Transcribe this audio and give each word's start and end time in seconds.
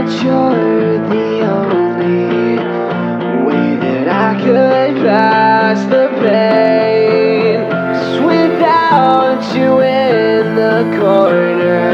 that 0.00 0.24
you're 0.24 0.98
the 1.10 1.28
only 1.42 2.56
way 3.44 3.76
that 3.76 4.08
I 4.08 4.30
could 4.42 5.04
pass 5.04 5.78
the 5.92 6.08
pain. 6.22 7.68
'Cause 7.68 8.20
without 8.32 9.42
you 9.54 9.80
in 9.80 10.56
the 10.56 10.78
corner, 10.98 11.90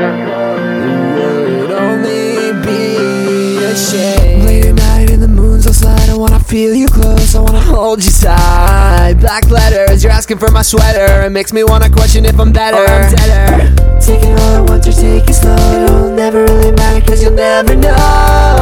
it 0.86 1.60
would 1.60 1.72
only 1.72 2.52
be 2.64 3.64
a 3.64 3.74
shame. 3.74 4.46
Late 4.46 4.66
at 4.66 4.74
night 4.74 5.10
and 5.10 5.20
the 5.20 5.28
moon's 5.28 5.66
all 5.66 5.72
slide, 5.72 6.08
I 6.08 6.14
wanna 6.14 6.38
feel 6.38 6.74
you 6.74 6.86
close, 6.86 7.34
I 7.34 7.40
wanna 7.40 7.58
hold 7.60 8.04
you 8.04 8.12
tight. 8.12 9.14
Black 9.18 9.50
letters, 9.50 10.04
you're 10.04 10.12
asking 10.12 10.38
for 10.38 10.50
my 10.52 10.62
sweater. 10.62 11.24
It 11.24 11.30
makes 11.30 11.52
me 11.52 11.64
wanna 11.64 11.90
question 11.90 12.24
if 12.24 12.38
I'm 12.38 12.52
better. 12.52 12.76
Or 12.76 12.88
I'm 12.88 13.10
deader. 13.16 13.72
Take 14.00 14.22
it 14.22 14.40
all 14.40 14.56
at 14.58 14.70
once 14.70 14.86
or 14.86 14.92
take 14.92 15.28
it 15.28 15.34
slow. 15.34 16.05
Never 16.16 16.44
really 16.44 16.72
matter, 16.72 17.06
cause 17.06 17.22
you'll 17.22 17.34
never 17.34 17.76
know. 17.76 18.56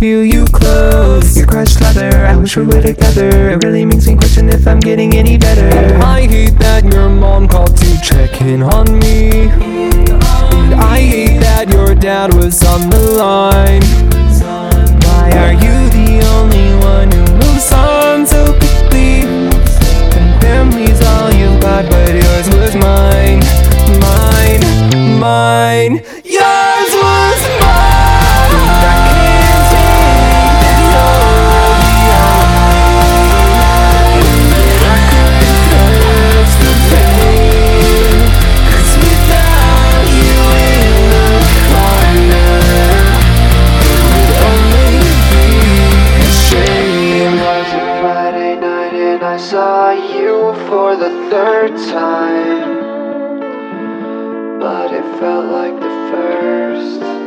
Feel 0.00 0.24
you 0.24 0.46
close. 0.46 1.36
Your 1.36 1.46
crushed 1.46 1.78
leather, 1.82 2.24
I 2.24 2.34
wish 2.34 2.56
we 2.56 2.64
were 2.64 2.80
together. 2.80 3.50
It 3.50 3.62
really 3.62 3.84
makes 3.84 4.06
me 4.06 4.16
question 4.16 4.48
if 4.48 4.66
I'm 4.66 4.80
getting 4.80 5.14
any 5.14 5.36
better. 5.36 5.68
I 6.02 6.22
hate 6.22 6.58
that 6.58 6.90
your 6.90 7.10
mom 7.10 7.46
called 7.46 7.76
to 7.76 8.00
check 8.00 8.40
in 8.40 8.62
on 8.62 8.98
me. 8.98 9.50
I 10.72 11.00
hate 11.00 11.40
that 11.40 11.68
your 11.68 11.94
dad 11.94 12.32
was 12.32 12.64
on 12.64 12.88
the 12.88 12.98
line. 13.18 14.19
For 50.54 50.96
the 50.96 51.10
third 51.30 51.76
time. 51.90 52.80
But 54.60 54.92
it 54.92 55.18
felt 55.18 55.46
like 55.46 55.74
the 55.74 56.10
first. 56.10 57.19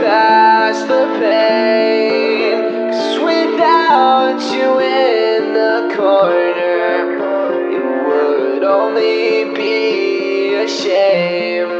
Pass 0.00 0.82
the 0.82 1.04
pain. 1.20 2.90
'Cause 2.90 3.18
without 3.20 4.40
you 4.54 4.78
in 4.80 5.54
the 5.54 5.94
corner, 5.96 7.00
it 7.76 7.84
would 8.06 8.64
only 8.64 9.44
be 9.54 10.54
a 10.54 10.68
shame. 10.68 11.77